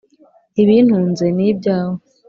[0.61, 1.97] ibintunze n’ibyawe